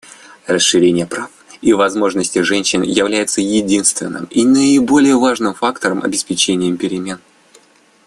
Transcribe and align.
Расширение 0.47 1.05
прав 1.05 1.29
и 1.61 1.73
возможностей 1.73 2.41
женщин 2.41 2.81
является 2.81 3.39
единственным 3.39 4.25
и 4.31 4.43
наиболее 4.45 5.15
важным 5.15 5.53
фактором 5.53 6.01
обеспечения 6.01 6.75
перемен. 6.75 7.19